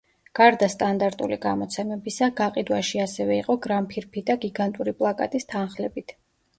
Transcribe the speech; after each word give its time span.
გარდა 0.37 0.69
სტანდარტული 0.73 1.37
გამოცემებისა, 1.43 2.31
გაყიდვაში 2.41 3.05
ასევე 3.05 3.39
იყო 3.45 3.61
გრამფირფიტა 3.69 4.41
გიგანტური 4.45 4.99
პლაკატის 5.01 5.51
თანხლებით. 5.57 6.21